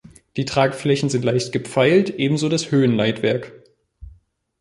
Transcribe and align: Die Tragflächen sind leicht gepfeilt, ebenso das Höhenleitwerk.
Die 0.35 0.45
Tragflächen 0.45 1.09
sind 1.11 1.23
leicht 1.23 1.51
gepfeilt, 1.51 2.09
ebenso 2.09 2.49
das 2.49 2.71
Höhenleitwerk. 2.71 3.51